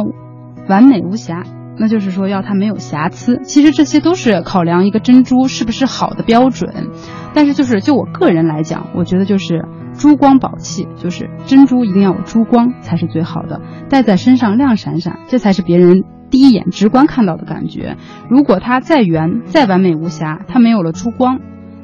[0.68, 1.44] 完美无瑕，
[1.78, 3.42] 那就是说要它没有瑕疵。
[3.44, 6.90] 其实这些都是考量一个珍珠是不是好的标准。
[7.34, 17.98] 但是就是就我个人来讲，我觉得就是珠光宝气，就是珍珠一定要有珠光才是最好的，戴在身上亮闪闪，这才是别人第一眼直观看到的感觉。
[18.30, 21.40] 如果它再圆再完美无瑕，它没有了珠光，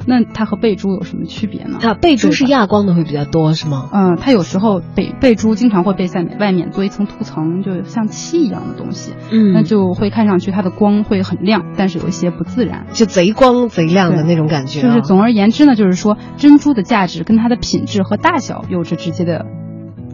[0.06, 1.80] 那它和贝珠有什么区别呢？
[1.82, 3.90] 啊，贝珠是亚光的会比较多，是吗？
[3.94, 12.86] 嗯，它有时候贝贝珠经常会被在外面做一层涂层，就像漆一样的东西，嗯那就会看上去它的光会很亮，但是有一些不自然。
[12.94, 14.84] 就贼光贼亮的那种感觉、啊。
[14.84, 19.46] 就是总而言之呢，就是说珍珠的价值跟它的品质和大小有着直接的、呃、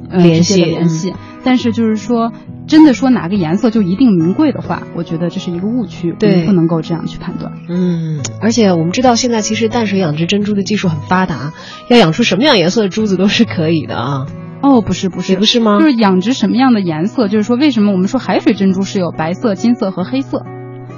[0.09, 1.13] 联系联系。
[1.43, 2.33] 但是就是说，
[2.67, 7.53] 真的说哪个颜色就一定名贵的话，我觉得这是一个误区，对我们不能够这样去判断。
[7.69, 11.53] 嗯，而且我们知道现在其实淡水养殖珍珠的技术很发达，
[11.89, 14.25] 要养出什么样颜色的珠子都是可以的啊。
[14.61, 20.43] 哦，不是不是也不是吗就是养殖什么样的颜色，就是说为什么我们说海水珍珠是有白色、金色和黑色，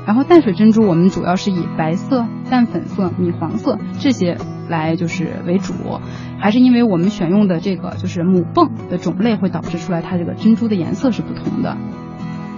[0.09, 5.71] 然后淡水珍珠我们主要是以白色、淡粉色、米黄色这些来就是为主，
[6.39, 11.77] 还是因为我们选用的这个就是母蚌的种类会导致出来它这个珍珠的颜色是不同的。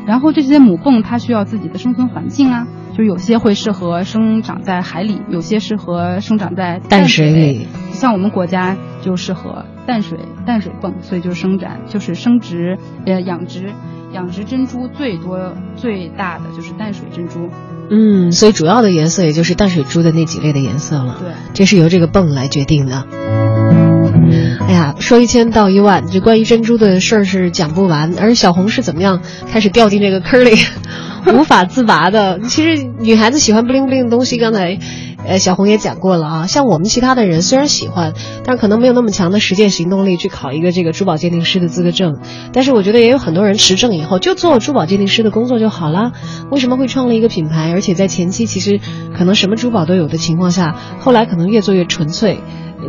[0.08, 2.68] 然后这些母蚌它需要自己的生存环境啊，
[3.02, 7.68] 就有些会适合生长在海里，有些适合生长在淡水里。
[7.94, 13.74] 像我们国家就适合淡水淡水泵，所以就生长就是生殖呃养殖
[14.14, 17.50] 养殖珍珠最多最大的就是淡水珍珠。
[17.90, 21.18] 嗯，所以主要的颜色也就是淡水珠的那几类的颜色了。
[21.20, 23.91] 对，这是由这个泵来决定的。
[24.68, 28.14] 哎呀，说一千道一万，这关于珍珠的事儿是讲不完。
[28.20, 29.22] 而小红是怎么样
[29.52, 30.52] 开始掉进这个坑里，
[31.34, 32.40] 无法自拔的？
[32.48, 34.78] 其实女孩子喜欢不灵不灵的东西，刚才，
[35.26, 36.48] 呃，小红也讲过了啊。
[36.48, 42.18] 像我们其他的人虽然喜欢，但可能没有那么强的实践行动力去考一个这个珠宝鉴定师的资格证。
[42.54, 46.12] 但是我觉得也有很多人持证以后就做珠宝鉴定师的工作就好了。
[46.52, 47.72] 为什么会创立一个品牌？
[47.72, 48.80] 而且在前期其实
[49.18, 52.40] 可能什么珠宝都有的情况下，后来可能越做越纯粹。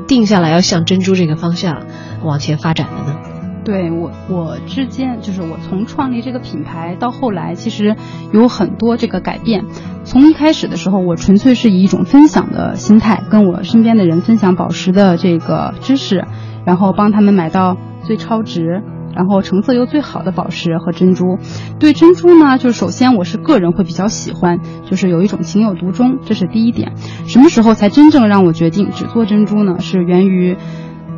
[0.00, 1.87] 定下来要向珍珠这个方向
[2.22, 3.18] 往前发展的呢？
[3.64, 7.94] 对我，我之间就是我从创立这个品牌到后来，其实
[8.33, 9.64] 有很多这个改变。
[10.02, 16.24] 从一开始的时候，我纯粹是以一种分享的心态，跟我身边的人分享宝石的这个知识，
[16.64, 18.83] 然后帮他们买到最超值。
[19.14, 21.38] 然后成色又最好的宝石和珍珠，
[21.79, 26.92] 对珍珠呢，就是首先我是个人会比较喜欢，就是有一种情有独钟，这是第一点。
[27.27, 29.81] 什么时候才真正让我决定只做珍珠呢？
[29.81, 30.57] 是源于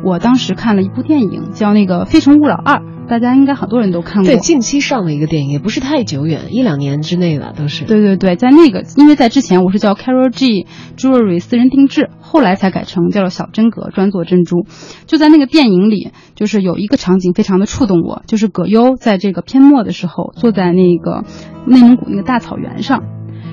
[0.03, 2.75] 我当时看了一部电影，叫那个《非诚勿扰二》。
[3.07, 7.85] 大家应该很多人都看过，对，近期上的一个电影，也不是太久远，一两年之内了，都是。
[7.85, 10.65] 对对对，在那个，因为在之前我是叫 Carol G
[10.97, 14.65] Jewelry 私人定制，后来才改成叫小真格专做珍珠。
[15.05, 21.23] 就在那个电影里，就是有一个场景非常的触动我，就是葛优在这个片末的时候，坐在那个
[21.67, 23.03] 内蒙古那个大草原上，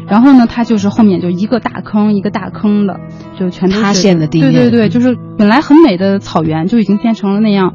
[0.09, 3.01] 然后呢，他就是后面就一个大坑一个大坑的，
[3.39, 4.53] 就全都是塌陷的地面。
[4.53, 7.75] 对对对，就是本来很美的草原，就已经变成了那样。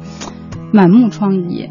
[0.72, 1.70] 满目疮痍，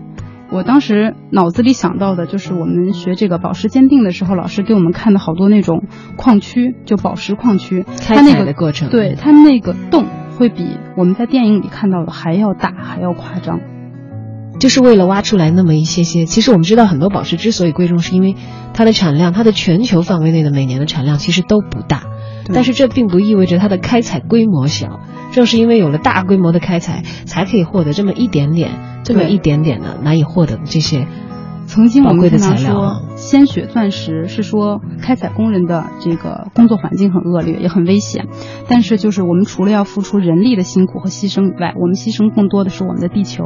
[0.51, 5.83] 我当时脑子里想到的就是我们学这个宝石鉴定的时候，老师给我们看的好多那种
[6.15, 10.05] 矿区，就宝石矿区，开采的过程，对它那个洞
[10.37, 13.59] 会比我们在电影里看到的还要大，还要夸张，
[14.59, 16.25] 就是为了挖出来那么一些些。
[16.25, 18.35] 其实我们知道，很多宝石之所以贵重，是因为
[18.73, 22.03] 它的产量，它的全球范围内的每年的产量其实都不大，
[22.53, 24.99] 但是这并不意味着它的开采规模小。
[25.31, 28.71] 正是因为有了大规模的开采，才可以获得这么一点点、
[29.03, 31.07] 这么一点点的难以获得的这些
[31.65, 32.73] 曾经我们的材料。
[32.73, 38.27] 说鲜血钻石是说开采工人的这个工作环境很恶劣，也很危险。
[38.69, 43.43] 但是就是我们除了要付出人力的辛苦和牺牲以外，我们牺牲更多的是我们的地球、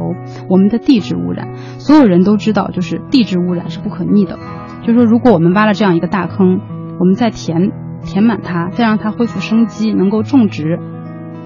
[0.48, 1.56] 我们的地质污染。
[1.78, 4.38] 所有人都知道，就是地质污染是不可逆的。
[4.86, 6.60] 就是说，如果我们挖了这样一个大坑，
[7.00, 7.72] 我们再填
[8.04, 10.78] 填满它，再让它恢复生机，能够种植。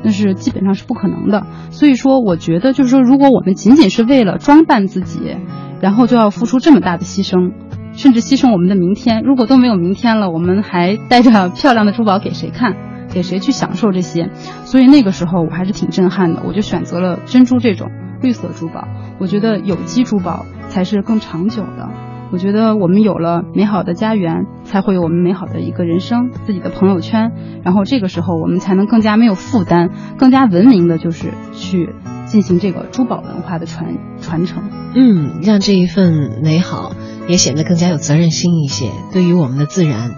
[0.03, 5.37] 那是基本上是不可能的，所以说我觉得就是说，如果我们仅仅是为了装扮自己，
[5.81, 7.53] 然后就要付出这么大的牺牲，
[7.93, 12.77] 甚至牺牲我们的明天，如果都没有明天了，我们还带着漂亮的珠宝给谁看，
[13.13, 14.31] 给谁去享受这些？
[14.65, 17.91] 所以那个时候我还是挺震撼的，我就选择了珍珠这种
[18.23, 18.87] 绿色珠宝，
[19.19, 21.89] 我觉得有机珠宝才是更长久的。
[22.37, 27.33] 我觉得我们有了美好的家园，才会有我们美好的一个人生，自己的朋友圈。
[27.65, 31.95] 然后这个时候，我们才能更加没有负担，更加文明的，就是去
[32.27, 34.65] 进行这个珠宝文化的传传承。
[34.95, 36.93] 嗯，让这一份美好
[37.27, 40.17] 也显得更加有责任心一些，对于我们的自然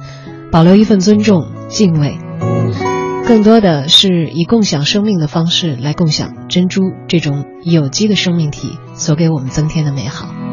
[0.50, 2.18] 保留一份尊重、敬畏，
[3.28, 10.47] 更多的是以共享生命的方式来共享珍珠这种有机的生命体所给我们增添的美好。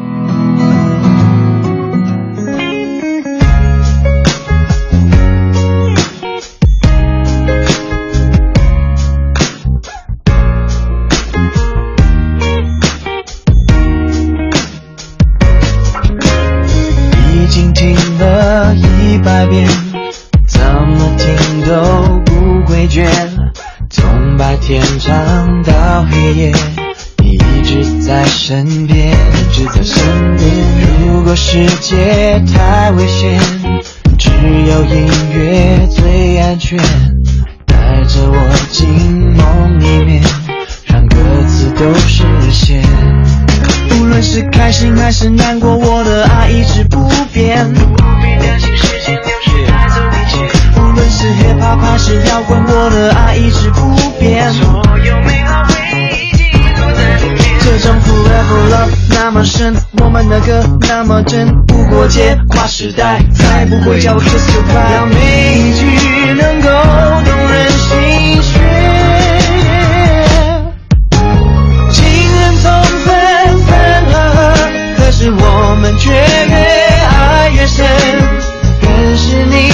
[28.48, 29.12] 身边，
[29.52, 30.48] 只在身边。
[31.04, 33.40] 如果世界太危险，
[34.16, 36.78] 只有音乐最安全。
[37.66, 38.38] 带着我
[38.70, 38.86] 进
[39.34, 40.22] 梦里面，
[40.84, 41.16] 让歌
[41.48, 42.22] 词都实
[42.52, 42.84] 现。
[43.98, 47.66] 无论是开心还是难过，我的爱一直不变。
[47.74, 50.80] 不必担心时间流逝带走一切。
[50.80, 54.05] 无论是 hip hop 还是摇滚，我的爱一直不变。
[59.36, 64.90] 么么深，我们的歌那么真，不过界，跨时代，才不会叫 kiss goodbye。
[64.94, 65.84] 让每一句
[66.32, 66.70] 能够
[67.22, 68.54] 动人心弦。
[71.92, 72.02] 情
[72.34, 72.72] 人总
[73.04, 73.76] 分分
[74.10, 74.56] 合合，
[74.96, 77.84] 可是我们却越爱越深。
[78.80, 79.70] 认识你，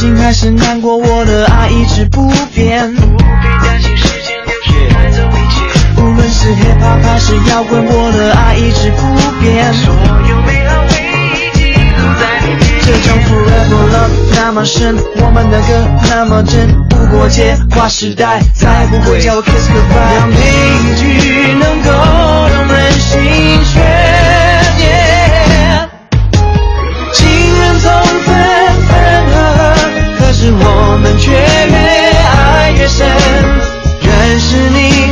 [0.00, 2.90] 心还是难过，我的爱一直不变。
[2.96, 3.22] 不必
[3.62, 5.60] 担心时间流逝带走一切。
[6.00, 9.02] 无论是 hip hop 还是摇滚，我的爱一直不
[9.42, 9.70] 变。
[9.74, 9.92] 所
[10.26, 12.64] 有美好回忆记录在里面。
[12.80, 20.16] 这种 forever love 那么深，我们的歌那么真，不过界，跨时代，才不会叫我 kiss goodbye。
[20.16, 21.90] 让每一句能够
[30.52, 33.06] 我们却越爱越深。
[34.02, 35.09] 认识你，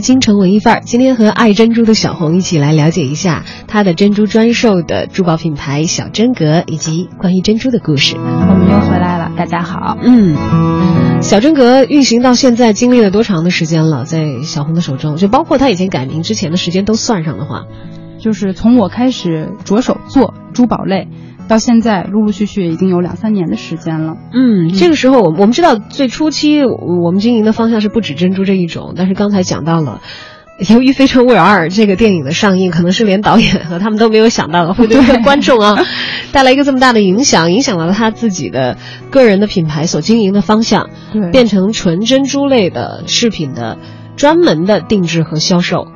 [0.00, 0.80] 京城文艺范儿。
[0.84, 8.16] 今天和爱珍珠的小红一起来了解一下她的珍珠专售的珠宝品牌小真格以及关于珍珠的故事。
[8.16, 9.96] 我们又回来了，大家好。
[10.02, 14.04] 嗯，小真格运行到现在，经历了多长的时间了？
[14.04, 17.66] 在小红的手中，就包括她以前改名之前的时间都算上的话，
[18.18, 21.08] 就是从我开始着手做珠宝类，
[21.50, 24.14] 到现在陆陆续续已经有两三年的时间了。
[24.32, 30.00] 嗯，这个时候我我们知道最初期我们经营的方向是不止珍珠这一种，但是刚才讲到了。
[30.68, 35.82] 由于《非诚勿扰二》这个电影的上映，可能是连导演和他们都没有想到的，会 对观众啊
[36.32, 38.76] 带来一个这么大的影响，影响了他自己的
[39.10, 40.90] 个人的品牌所经营的方向，
[41.32, 43.78] 变成纯珍珠类的饰品的
[44.16, 45.86] 专门的定制和销售。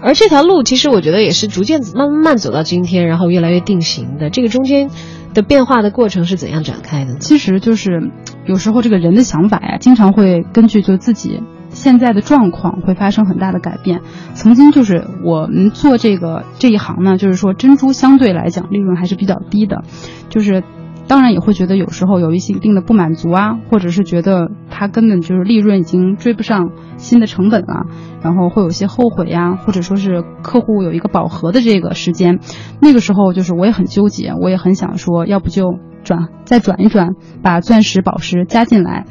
[0.00, 4.30] 而这条路其实我觉得也是逐渐慢慢走到今天，然后越来越定型的。
[4.30, 4.90] 这个中间
[5.34, 7.18] 的变化的过程是怎样展开的呢？
[7.20, 8.10] 其实就是
[8.46, 14.00] 有时候这个人的想法呀，经常会根据就自己现在的状况会发生很大的改变。
[14.34, 19.82] 曾经就是我们做这个这一行呢，就是说珍珠相对来讲利润还是比较低的，
[20.28, 20.62] 就是。
[21.08, 27.86] 当然也会觉得有时候有一些一定的不满足啊，或者是觉得它根本就是利润已经追不上新的成本了，
[28.22, 32.38] 然后会有些后悔呀，或者说是客户有一个饱和的这个时间，
[32.80, 39.06] 那个时候就是我也很纠结，我也很想说，要不就转再转一转，把钻石、宝石加进来，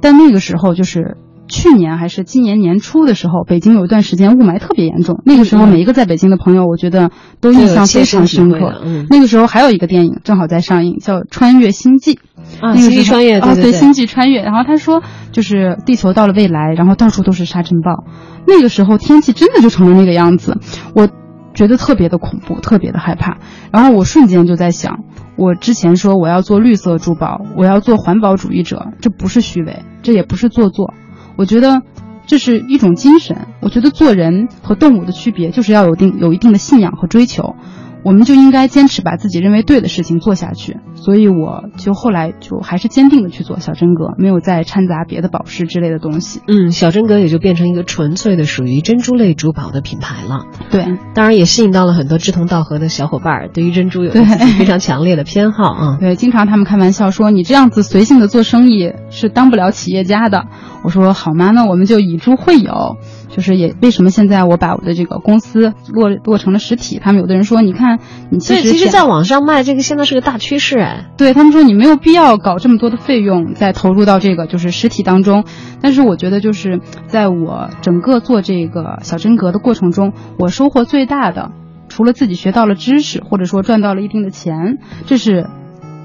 [0.00, 1.16] 但那个时候就是。
[1.52, 5.20] 去年还是今年年初的时候，北京有一段时间雾霾特别严重。
[5.26, 8.80] 那个时候，每一个在北京的朋友，我觉得都印象非常深刻。
[8.82, 12.14] 嗯、那个时候还有一个电影正好在上映，叫《穿越星际》。
[12.60, 14.42] 啊，星际穿越，啊，对对，星际穿越。
[14.42, 18.04] 然后他说，就是地球到了未来，然后到处都是沙尘暴。
[18.46, 20.58] 那个时候天气真的就成了那个样子。
[20.94, 21.06] 我
[21.54, 23.36] 觉得特别的恐怖，特别的害怕。
[23.70, 25.04] 然后我瞬间就在想，
[25.36, 30.94] 我之前说我要做绿色珠宝，我要做环保主义者，这不是虚伪，这也不是做作，
[31.36, 31.82] 我觉得
[32.26, 33.46] 这是一种精神。
[33.60, 37.56] 我觉得做人和动物的区别就是要有定有一定的信仰和追求。
[38.04, 46.40] 我们就应该坚持把自己认为对的事情做下去，所以我就后来就还是坚定的去做小真格，没有再掺杂别的宝石之类的东西。
[46.48, 50.46] 嗯，小真格也就变成一个纯粹的属于珍珠类珠宝的品牌了。
[50.70, 50.84] 对，
[51.14, 55.96] 当然也吸引到了很多志同道合的小伙伴儿，对于珍珠有非常强烈的偏好啊。
[56.00, 60.46] 对，经常他们开玩笑说你这样子随性的做生意是当不了企业家的。
[60.84, 61.52] 我说好吗？
[61.52, 62.96] 那我们就以珠会友。
[63.34, 67.00] 就是也为什么现在我把我的这个公司落落成了实体？
[67.02, 67.98] 他们有的人说，你看
[68.30, 71.06] 你其实其实在网上卖这个现在是个大趋势哎。
[71.16, 75.44] 对他们说你没有必要搞这么多的费用再投入到这个就是实体当中。
[75.80, 81.52] 但是我觉得就是在我整个做这个小真格的过程中，我收获最大的，
[81.88, 85.46] 除了自己学到了知识，或者说赚到了一定的钱，这是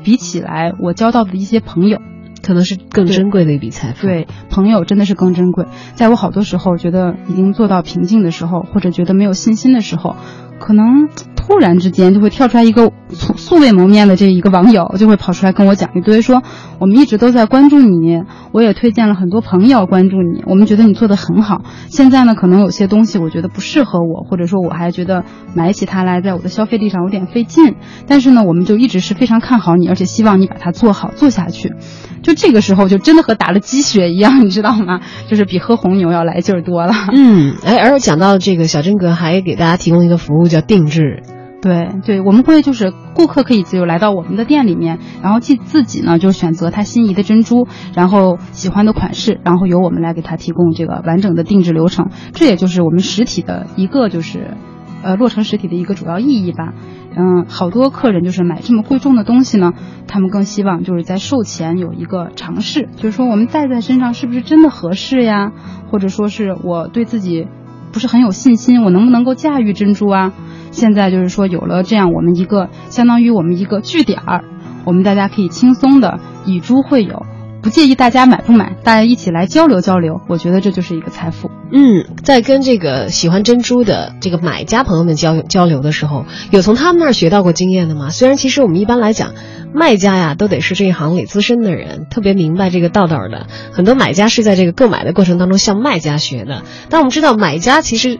[0.03, 1.99] 比起来我交到的一些朋友。
[2.41, 4.07] 可能是更珍贵的一笔财富。
[4.07, 5.65] 对，朋友真的是更珍贵。
[5.95, 10.15] 在我好多时候觉得已经做到瓶颈的时候，或者觉得没有信心的时候，
[10.59, 11.07] 可能
[11.47, 16.43] 突然之间就会跳出来一个素素未谋面的这一个网友，就会跑出来跟我讲一堆，说
[16.77, 18.21] 我们一直都在关注你，
[18.51, 21.61] 我也推荐了很多朋友关注你，我们觉得你做的很好。
[21.87, 25.23] 现在呢，可能有些东西我觉得不适合我，或者说我还觉得
[25.55, 27.75] 买起它来在我的消费力上有点费劲。
[28.07, 31.71] 但是呢，我们就一直是非常看好你，而且希望你把它做好做下去。
[32.23, 34.99] 就这个时候，就真的和打了鸡血一样，你知道吗？
[35.29, 36.93] 就是比喝红牛要来劲儿多了。
[37.15, 41.23] 嗯，哎，而讲到这个小真格，还给大家提供一个服务叫定制。
[41.59, 52.09] 对对，我们会就是顾客可以自由来到我们的店里面，然后自自己呢就选择他心仪的珍珠，然后喜欢的款式，然后由我们来给他提供这个完整的定制流程。
[52.33, 54.55] 这也就是我们实体的一个就是，
[55.01, 56.73] 呃，落成实体的一个主要意义吧。
[57.19, 59.73] 嗯，好多客人就是买这么贵重的东西呢，
[60.07, 65.51] 他们更希望就是在售前有一个尝试，就是说我们戴在身上是不是真的合适呀？
[65.89, 67.47] 或者说是我对自己
[67.91, 70.33] 不是很有信心，我能不能够驾驭珍珠啊？
[70.71, 74.43] 现在就是说有了这样我们一个相当于我们一个据点儿，
[74.85, 77.25] 我们大家可以轻松的以珠会友。
[77.61, 81.49] 不介意大家买不买，大家一起来交流交流，我觉得这就是一个财富。
[81.69, 88.09] 嗯，在跟这个喜欢珍珠的这个买家朋友们交交流的时候，有从他们那儿学到过经验的吗？
[88.09, 89.33] 虽然其实我们一般来讲，
[89.73, 93.47] 卖家呀都得是这一行里资深的人，特别明白这个道道的。
[93.73, 96.63] 很多买家是在这个购买的过程当中向卖家学的。
[96.89, 98.19] 但我们知道，买家其实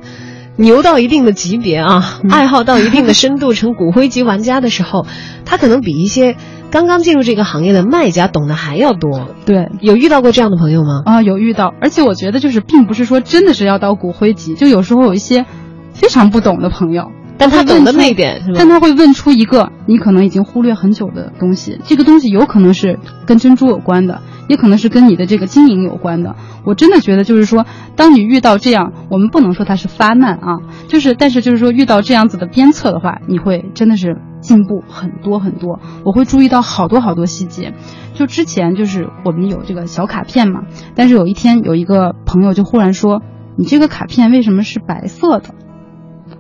[0.58, 5.06] 牛到一定的级别啊，爱好到一定的深度，成骨灰级玩家的时候，
[5.46, 6.36] 他可能比一些。
[6.70, 11.02] 刚刚进入这个行业的卖家懂得还要多，对，有遇到过这样的朋友吗？
[11.06, 15.46] 啊，有遇到，而且我觉得就是并不是说真的是要到骨灰级，就有时候有一些
[15.94, 26.36] 非常不懂的朋友，但他懂得那一点，但他会问出一个你可能已经忽略很久的东西，这个东西有可能是跟珍珠有关的，也可能是跟你的这个经营有关的。
[26.66, 27.66] 我真的觉得就是说，
[27.96, 30.58] 当你遇到这样，我们不能说它是发难啊，
[30.88, 34.18] 就是但是就是说遇到这样子的鞭策的话，你会真的是。
[34.40, 37.74] 进步很多很多，我会注意到好多好多细节。
[38.14, 40.62] 就之前就是我们有这个小卡片嘛，
[40.96, 43.24] 但是有一天有一个朋友就忽然说
[43.58, 45.50] ：“你这个卡片为什么是白色的？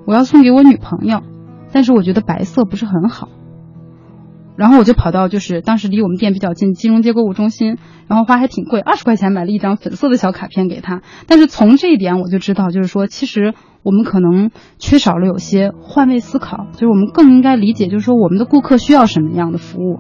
[0.08, 1.22] 我要送给我女朋友，
[1.72, 3.30] 但是我觉得白色不是很好。”
[4.58, 7.78] 然后我就跑到就是当时离我们店比较近金融街购物中心，
[8.08, 11.01] 然后花还挺贵，二十块钱买了一张粉色的小卡片给他。
[11.28, 13.53] 但是从这一点我就知道，就是说其实
[13.84, 14.49] 我们可能
[14.80, 19.99] 缺少了有些换位思考，就是我们更应该理解，就是说我们的顾客需要什么样的服务，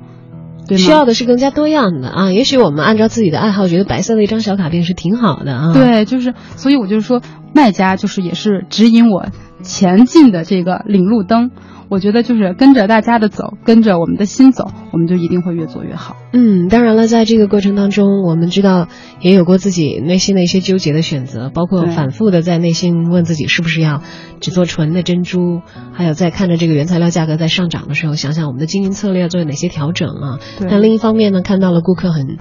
[0.67, 2.31] 对需要的是更加多样的啊。
[2.31, 5.73] 也许我们按照自己的爱好，觉得白色的一张小卡片是挺好的啊。
[5.73, 7.21] 对，就是所以我就是说，
[7.53, 9.27] 卖家就是也是指引我
[9.63, 11.51] 前进的这个领路灯。
[11.89, 16.17] 我觉得就是跟着大家的走，跟着我们的心走，我们就一定会越做越好。
[16.33, 18.89] 嗯，当然了，在这个过程当中，我们知道
[19.21, 24.01] 也有过自己内心的一些纠结的选择，包括反复的在内心问自己是不是要
[24.41, 25.61] 只做纯的珍珠，
[25.93, 30.39] 还有在看着这个原材料价格在上涨的时候，想想我们的经营策略要做哪些调整啊。
[30.69, 32.35] 但另一方面呢，看到了顾客很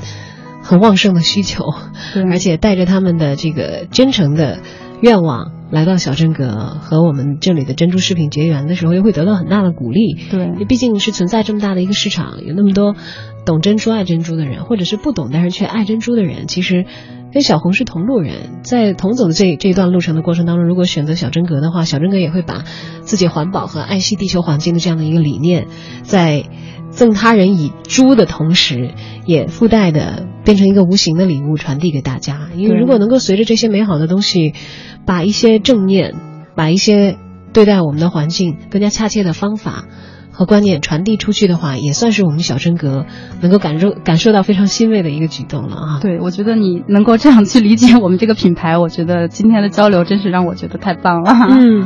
[0.60, 1.62] 很旺盛的需求，
[2.32, 4.58] 而且带着他们的这个真诚的
[5.00, 5.52] 愿望。
[5.70, 10.16] 来到小真格和我们这里的珍珠饰品结缘的时候，又会得到很大的鼓励。
[10.30, 12.94] 对，毕竟是存在这么大的一个市场，有那么多
[13.44, 16.86] 懂珍珠、爱珍珠的人，或者是不懂但是却爱珍珠的人，其实
[17.32, 18.60] 跟小红是同路人。
[18.62, 22.62] 在同走的这这一段路程的过程当中，如果选择小真格的话，小真格也会把
[23.00, 25.66] 自己环保和爱惜地球环境的这样的一个理念，
[26.02, 26.44] 在
[26.90, 28.94] 赠他人以珠的同时，
[29.26, 32.48] 也附带的变成一个无形的礼物传递给大家。
[32.54, 34.54] 因为如果能够随着这些美好的东西。
[35.06, 36.14] 把一些正念，
[36.54, 37.16] 把一些
[37.52, 39.86] 对待我们的环境更加恰切的方法。
[40.36, 43.06] 和观念传递出去的话，也算是我们小真格
[43.40, 45.98] 能够感受感受到非常欣慰的一个举动了啊！
[46.02, 51.32] 对，我觉得你能够这样去理解我们这个品牌，我觉得今天的交流真是让我觉得太棒了。
[51.32, 51.84] 嗯，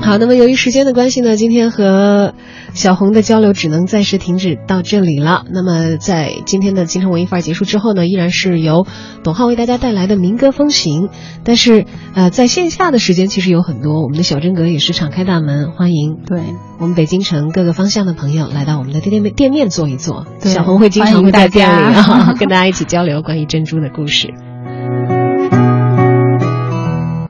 [0.00, 2.34] 好，那么由于时间的关系呢，今天和
[2.72, 5.44] 小红的交流只能暂时停止到这里了。
[5.52, 8.86] 那么在今天的京城文艺范儿结束之后呢，依然是由
[9.24, 11.08] 董浩为大家带来的民歌风行。
[11.42, 16.18] 但是呃，在线下的时间其实有很多，我们的小真格也是敞开大门欢迎。
[16.24, 16.40] 对。
[16.78, 24.32] 我们北京城各个方向的朋友来到我们的店面店面坐一坐，对小红会经常会在店里啊 跟大家一起交流关于珍珠的故事。